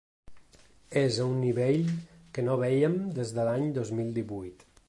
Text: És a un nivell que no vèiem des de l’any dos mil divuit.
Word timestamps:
És 1.01 1.19
a 1.19 1.27
un 1.33 1.35
nivell 1.43 1.93
que 2.37 2.47
no 2.49 2.57
vèiem 2.65 2.99
des 3.21 3.37
de 3.41 3.49
l’any 3.51 3.73
dos 3.81 3.97
mil 4.01 4.15
divuit. 4.21 4.71